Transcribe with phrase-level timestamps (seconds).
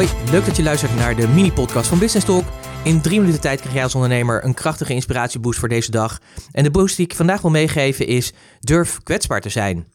[0.00, 2.44] Hoi, leuk dat je luistert naar de mini-podcast van Business Talk.
[2.84, 6.18] In drie minuten tijd krijg jij als ondernemer een krachtige inspiratieboost voor deze dag.
[6.52, 9.86] En de boost die ik vandaag wil meegeven is: durf kwetsbaar te zijn.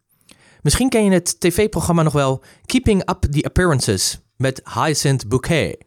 [0.61, 5.85] Misschien ken je het tv-programma nog wel Keeping Up the Appearances met Hyacinth Bouquet.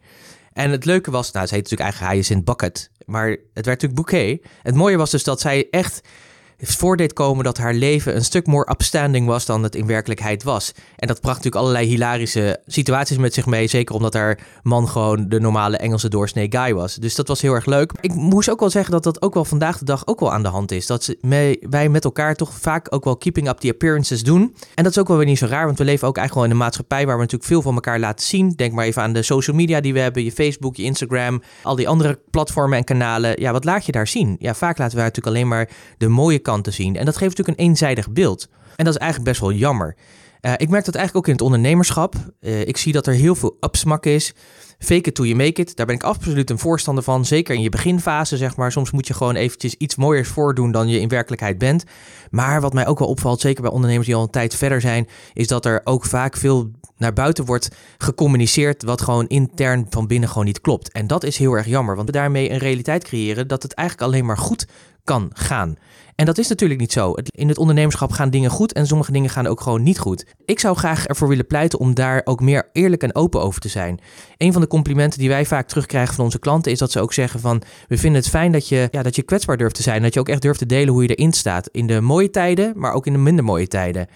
[0.53, 3.95] En het leuke was, nou, ze heet natuurlijk eigenlijk Hyacinth Bucket, maar het werd natuurlijk
[3.95, 4.45] Bouquet.
[4.61, 6.01] Het mooie was dus dat zij echt
[6.61, 10.43] voor deed komen dat haar leven een stuk more upstanding was dan het in werkelijkheid
[10.43, 10.71] was.
[10.95, 13.67] En dat bracht natuurlijk allerlei hilarische situaties met zich mee.
[13.67, 16.95] Zeker omdat haar man gewoon de normale Engelse doorsnee guy was.
[16.95, 17.91] Dus dat was heel erg leuk.
[18.01, 20.43] Ik moest ook wel zeggen dat dat ook wel vandaag de dag ook wel aan
[20.43, 20.87] de hand is.
[20.87, 21.15] Dat
[21.69, 24.55] wij met elkaar toch vaak ook wel keeping up the appearances doen.
[24.75, 26.55] En dat is ook wel weer niet zo raar, want we leven ook eigenlijk wel
[26.55, 28.49] in een maatschappij waar we natuurlijk veel van elkaar laten zien.
[28.49, 31.75] Denk maar even aan de social media die we hebben, je Facebook, je Instagram, al
[31.75, 33.41] die andere platformen en kanalen.
[33.41, 34.35] Ja, wat laat je daar zien?
[34.39, 36.95] Ja, vaak laten we natuurlijk alleen maar de mooie kanten zien.
[36.95, 38.47] En dat geeft natuurlijk een eenzijdig beeld.
[38.75, 39.95] En dat is eigenlijk best wel jammer.
[40.41, 42.15] Uh, ik merk dat eigenlijk ook in het ondernemerschap.
[42.41, 44.33] Uh, ik zie dat er heel veel upsmak is.
[44.79, 45.75] Fake it till you make it.
[45.75, 47.25] Daar ben ik absoluut een voorstander van.
[47.25, 48.71] Zeker in je beginfase, zeg maar.
[48.71, 51.83] Soms moet je gewoon eventjes iets mooiers voordoen dan je in werkelijkheid bent.
[52.31, 55.07] Maar wat mij ook wel opvalt, zeker bij ondernemers die al een tijd verder zijn,
[55.33, 60.29] is dat er ook vaak veel naar buiten wordt gecommuniceerd wat gewoon intern van binnen
[60.29, 60.91] gewoon niet klopt.
[60.91, 64.07] En dat is heel erg jammer, want we daarmee een realiteit creëren dat het eigenlijk
[64.07, 64.67] alleen maar goed
[65.03, 65.77] kan gaan.
[66.19, 67.13] En dat is natuurlijk niet zo.
[67.13, 70.25] In het ondernemerschap gaan dingen goed en sommige dingen gaan ook gewoon niet goed.
[70.45, 73.67] Ik zou graag ervoor willen pleiten om daar ook meer eerlijk en open over te
[73.69, 73.99] zijn.
[74.37, 77.13] Een van de complimenten die wij vaak terugkrijgen van onze klanten is dat ze ook
[77.13, 80.01] zeggen van we vinden het fijn dat je, ja, dat je kwetsbaar durft te zijn.
[80.01, 81.69] Dat je ook echt durft te delen hoe je erin staat.
[81.71, 84.07] In de mooie tijden, maar ook in de minder mooie tijden.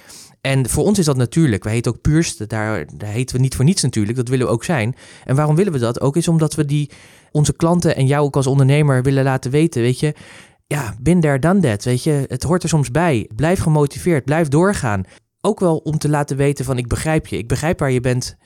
[0.41, 1.63] En voor ons is dat natuurlijk.
[1.63, 2.49] We heten ook puurst.
[2.49, 4.17] Daar, daar heten we niet voor niets natuurlijk.
[4.17, 4.95] Dat willen we ook zijn.
[5.25, 6.01] En waarom willen we dat?
[6.01, 6.89] Ook is omdat we die
[7.31, 9.81] onze klanten en jou ook als ondernemer willen laten weten.
[9.81, 10.13] Weet je,
[10.67, 11.83] ja, bin there, done that.
[11.83, 13.29] Weet je, het hoort er soms bij.
[13.35, 15.03] Blijf gemotiveerd, blijf doorgaan.
[15.41, 17.37] Ook wel om te laten weten van ik begrijp je.
[17.37, 18.37] Ik begrijp waar je bent.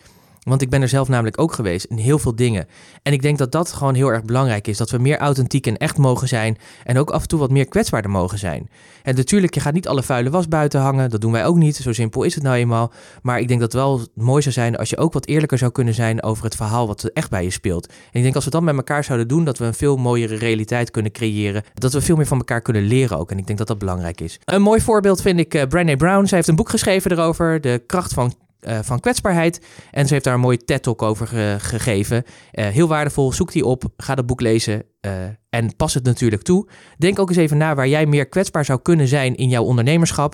[0.48, 2.68] Want ik ben er zelf namelijk ook geweest in heel veel dingen.
[3.02, 4.78] En ik denk dat dat gewoon heel erg belangrijk is.
[4.78, 6.58] Dat we meer authentiek en echt mogen zijn.
[6.84, 8.70] En ook af en toe wat meer kwetsbaarder mogen zijn.
[9.04, 11.10] En natuurlijk, je gaat niet alle vuile was buiten hangen.
[11.10, 11.76] Dat doen wij ook niet.
[11.76, 12.92] Zo simpel is het nou eenmaal.
[13.22, 15.72] Maar ik denk dat het wel mooi zou zijn als je ook wat eerlijker zou
[15.72, 17.88] kunnen zijn over het verhaal wat echt bij je speelt.
[17.88, 20.36] En ik denk als we dat met elkaar zouden doen, dat we een veel mooiere
[20.36, 21.64] realiteit kunnen creëren.
[21.74, 23.32] Dat we veel meer van elkaar kunnen leren ook.
[23.32, 24.40] En ik denk dat dat belangrijk is.
[24.46, 26.26] Een mooi voorbeeld vind ik uh, Brené Brown.
[26.26, 27.62] Zij heeft een boek geschreven erover.
[27.62, 28.34] De kracht van
[28.68, 29.66] uh, van kwetsbaarheid.
[29.92, 31.28] En ze heeft daar een mooie TED-talk over
[31.62, 32.24] gegeven.
[32.26, 35.12] Uh, heel waardevol, zoek die op, ga dat boek lezen uh,
[35.50, 36.70] en pas het natuurlijk toe.
[36.98, 40.34] Denk ook eens even na waar jij meer kwetsbaar zou kunnen zijn in jouw ondernemerschap.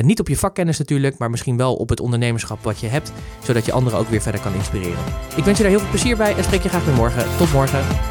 [0.00, 3.66] niet op je vakkennis natuurlijk, maar misschien wel op het ondernemerschap wat je hebt, zodat
[3.66, 5.04] je anderen ook weer verder kan inspireren.
[5.36, 7.36] Ik wens je daar heel veel plezier bij en spreek je graag weer morgen.
[7.38, 8.09] Tot morgen.